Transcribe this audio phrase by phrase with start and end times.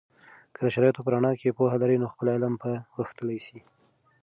[0.55, 3.59] که د شرایطو په رڼا کې پوهه لرئ، نو خپل علم به غښتلی سي.